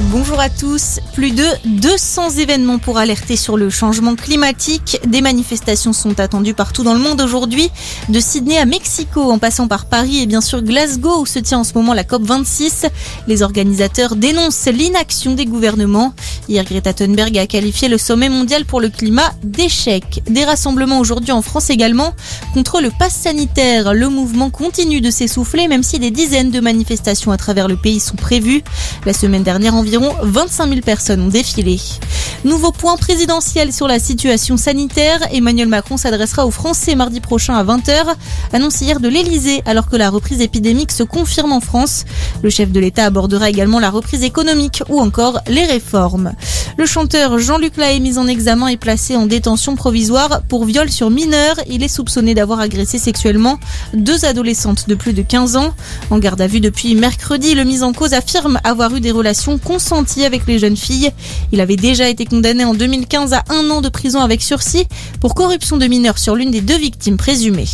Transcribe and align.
Bonjour 0.00 0.38
à 0.38 0.48
tous. 0.48 1.00
Plus 1.12 1.32
de 1.32 1.44
200 1.64 2.30
événements 2.38 2.78
pour 2.78 2.98
alerter 2.98 3.34
sur 3.36 3.56
le 3.56 3.68
changement 3.68 4.14
climatique. 4.14 5.00
Des 5.06 5.20
manifestations 5.20 5.92
sont 5.92 6.20
attendues 6.20 6.54
partout 6.54 6.84
dans 6.84 6.94
le 6.94 7.00
monde 7.00 7.20
aujourd'hui, 7.20 7.68
de 8.08 8.20
Sydney 8.20 8.58
à 8.58 8.64
Mexico 8.64 9.20
en 9.32 9.38
passant 9.38 9.66
par 9.66 9.86
Paris 9.86 10.20
et 10.22 10.26
bien 10.26 10.40
sûr 10.40 10.62
Glasgow 10.62 11.20
où 11.20 11.26
se 11.26 11.40
tient 11.40 11.58
en 11.58 11.64
ce 11.64 11.74
moment 11.74 11.94
la 11.94 12.04
COP26. 12.04 12.88
Les 13.26 13.42
organisateurs 13.42 14.14
dénoncent 14.14 14.68
l'inaction 14.68 15.34
des 15.34 15.46
gouvernements. 15.46 16.14
Hier, 16.48 16.64
Greta 16.64 16.94
Thunberg 16.94 17.36
a 17.36 17.46
qualifié 17.46 17.88
le 17.88 17.98
sommet 17.98 18.28
mondial 18.28 18.64
pour 18.64 18.80
le 18.80 18.90
climat 18.90 19.32
d'échec. 19.42 20.22
Des 20.30 20.44
rassemblements 20.44 21.00
aujourd'hui 21.00 21.32
en 21.32 21.42
France 21.42 21.70
également 21.70 22.14
contre 22.54 22.80
le 22.80 22.90
pass 22.96 23.14
sanitaire. 23.14 23.94
Le 23.94 24.08
mouvement 24.08 24.50
continue 24.50 25.00
de 25.00 25.10
s'essouffler 25.10 25.66
même 25.66 25.82
si 25.82 25.98
des 25.98 26.12
dizaines 26.12 26.52
de 26.52 26.60
manifestations 26.60 27.32
à 27.32 27.36
travers 27.36 27.66
le 27.66 27.76
pays 27.76 27.98
sont 27.98 28.16
prévues. 28.16 28.62
La 29.04 29.12
semaine 29.12 29.42
dernière, 29.42 29.74
environ 29.88 30.14
25 30.22 30.68
000 30.68 30.80
personnes 30.82 31.22
ont 31.22 31.28
défilé. 31.28 31.80
Nouveau 32.44 32.72
point 32.72 32.96
présidentiel 32.96 33.72
sur 33.72 33.88
la 33.88 33.98
situation 33.98 34.58
sanitaire. 34.58 35.20
Emmanuel 35.32 35.66
Macron 35.66 35.96
s'adressera 35.96 36.46
aux 36.46 36.50
Français 36.50 36.94
mardi 36.94 37.20
prochain 37.20 37.54
à 37.54 37.64
20h. 37.64 38.14
Annonce 38.52 38.82
hier 38.82 39.00
de 39.00 39.08
l'Elysée 39.08 39.62
alors 39.64 39.88
que 39.88 39.96
la 39.96 40.10
reprise 40.10 40.42
épidémique 40.42 40.92
se 40.92 41.02
confirme 41.02 41.52
en 41.52 41.60
France. 41.60 42.04
Le 42.42 42.50
chef 42.50 42.70
de 42.70 42.78
l'État 42.80 43.06
abordera 43.06 43.48
également 43.48 43.80
la 43.80 43.90
reprise 43.90 44.22
économique 44.24 44.82
ou 44.90 45.00
encore 45.00 45.40
les 45.48 45.64
réformes. 45.64 46.34
Le 46.78 46.86
chanteur 46.86 47.40
Jean-Luc 47.40 47.76
Lahaye 47.76 47.98
mis 47.98 48.18
en 48.18 48.28
examen 48.28 48.68
et 48.68 48.76
placé 48.76 49.16
en 49.16 49.26
détention 49.26 49.74
provisoire 49.74 50.42
pour 50.48 50.64
viol 50.64 50.88
sur 50.88 51.10
mineur. 51.10 51.56
Il 51.68 51.82
est 51.82 51.88
soupçonné 51.88 52.34
d'avoir 52.34 52.60
agressé 52.60 52.98
sexuellement 52.98 53.58
deux 53.94 54.24
adolescentes 54.24 54.88
de 54.88 54.94
plus 54.94 55.12
de 55.12 55.22
15 55.22 55.56
ans. 55.56 55.74
En 56.10 56.20
garde 56.20 56.40
à 56.40 56.46
vue 56.46 56.60
depuis 56.60 56.94
mercredi, 56.94 57.56
le 57.56 57.64
mis 57.64 57.82
en 57.82 57.92
cause 57.92 58.14
affirme 58.14 58.60
avoir 58.62 58.94
eu 58.94 59.00
des 59.00 59.10
relations 59.10 59.58
consenties 59.58 60.24
avec 60.24 60.46
les 60.46 60.60
jeunes 60.60 60.76
filles. 60.76 61.10
Il 61.50 61.60
avait 61.60 61.74
déjà 61.74 62.08
été 62.08 62.26
condamné 62.26 62.64
en 62.64 62.74
2015 62.74 63.32
à 63.32 63.42
un 63.48 63.68
an 63.70 63.80
de 63.80 63.88
prison 63.88 64.20
avec 64.20 64.40
sursis 64.40 64.86
pour 65.20 65.34
corruption 65.34 65.78
de 65.78 65.86
mineurs 65.88 66.18
sur 66.18 66.36
l'une 66.36 66.52
des 66.52 66.60
deux 66.60 66.78
victimes 66.78 67.16
présumées. 67.16 67.66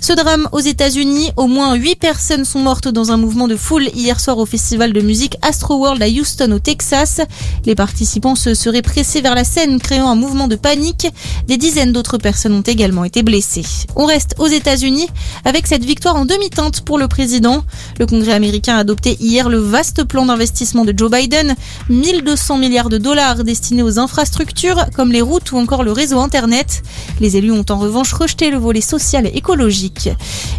Ce 0.00 0.12
drame 0.14 0.48
aux 0.52 0.60
États-Unis, 0.60 1.32
au 1.36 1.48
moins 1.48 1.74
8 1.74 1.96
personnes 1.96 2.44
sont 2.46 2.60
mortes 2.60 2.88
dans 2.88 3.10
un 3.10 3.16
mouvement 3.18 3.48
de 3.48 3.56
foule 3.56 3.88
hier 3.94 4.20
soir 4.20 4.38
au 4.38 4.46
festival 4.46 4.92
de 4.94 5.00
musique 5.02 5.36
Astroworld 5.42 6.02
à 6.02 6.08
Houston 6.08 6.52
au 6.52 6.58
Texas. 6.60 7.20
Les 7.66 7.74
participants 7.74 8.36
se 8.38 8.54
seraient 8.54 8.82
pressés 8.82 9.20
vers 9.20 9.34
la 9.34 9.44
scène, 9.44 9.78
créant 9.78 10.08
un 10.08 10.14
mouvement 10.14 10.48
de 10.48 10.56
panique. 10.56 11.08
Des 11.46 11.56
dizaines 11.56 11.92
d'autres 11.92 12.18
personnes 12.18 12.54
ont 12.54 12.62
également 12.62 13.04
été 13.04 13.22
blessées. 13.22 13.64
On 13.96 14.06
reste 14.06 14.34
aux 14.38 14.46
États-Unis 14.46 15.08
avec 15.44 15.66
cette 15.66 15.84
victoire 15.84 16.16
en 16.16 16.24
demi-teinte 16.24 16.82
pour 16.82 16.98
le 16.98 17.08
président. 17.08 17.64
Le 17.98 18.06
Congrès 18.06 18.32
américain 18.32 18.76
a 18.76 18.80
adopté 18.80 19.16
hier 19.20 19.48
le 19.48 19.58
vaste 19.58 20.04
plan 20.04 20.26
d'investissement 20.26 20.84
de 20.84 20.94
Joe 20.96 21.10
Biden, 21.10 21.54
1200 21.88 22.58
milliards 22.58 22.88
de 22.88 22.98
dollars 22.98 23.44
destinés 23.44 23.82
aux 23.82 23.98
infrastructures 23.98 24.86
comme 24.94 25.12
les 25.12 25.22
routes 25.22 25.52
ou 25.52 25.58
encore 25.58 25.82
le 25.82 25.92
réseau 25.92 26.20
Internet. 26.20 26.82
Les 27.20 27.36
élus 27.36 27.52
ont 27.52 27.64
en 27.68 27.78
revanche 27.78 28.12
rejeté 28.12 28.50
le 28.50 28.58
volet 28.58 28.80
social 28.80 29.26
et 29.26 29.36
écologique. 29.36 30.10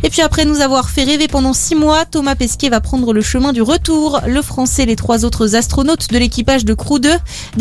Et 0.03 0.09
puis 0.09 0.21
après 0.21 0.45
nous 0.45 0.61
avoir 0.61 0.89
fait 0.89 1.03
rêver 1.03 1.27
pendant 1.27 1.53
six 1.53 1.75
mois, 1.75 2.05
Thomas 2.05 2.35
Pesquet 2.35 2.69
va 2.69 2.81
prendre 2.81 3.13
le 3.13 3.21
chemin 3.21 3.53
du 3.53 3.61
retour. 3.61 4.21
Le 4.27 4.41
Français 4.41 4.83
et 4.83 4.85
les 4.85 4.95
trois 4.95 5.25
autres 5.25 5.55
astronautes 5.55 6.09
de 6.09 6.17
l'équipage 6.17 6.65
de 6.65 6.73
Crew 6.73 6.99
2 6.99 7.09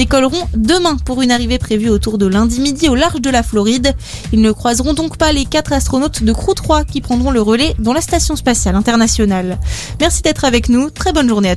décolleront 0.08 0.48
demain 0.54 0.96
pour 1.04 1.20
une 1.20 1.30
arrivée 1.30 1.58
prévue 1.58 1.90
autour 1.90 2.16
de 2.16 2.24
lundi 2.24 2.62
midi 2.62 2.88
au 2.88 2.94
large 2.94 3.20
de 3.20 3.28
la 3.28 3.42
Floride. 3.42 3.94
Ils 4.32 4.40
ne 4.40 4.52
croiseront 4.52 4.94
donc 4.94 5.18
pas 5.18 5.32
les 5.32 5.44
quatre 5.44 5.74
astronautes 5.74 6.22
de 6.22 6.32
Crew 6.32 6.54
3 6.54 6.84
qui 6.84 7.02
prendront 7.02 7.30
le 7.30 7.42
relais 7.42 7.74
dans 7.78 7.92
la 7.92 8.00
station 8.00 8.34
spatiale 8.34 8.74
internationale. 8.74 9.58
Merci 10.00 10.22
d'être 10.22 10.46
avec 10.46 10.70
nous. 10.70 10.88
Très 10.88 11.12
bonne 11.12 11.28
journée 11.28 11.50
à 11.50 11.56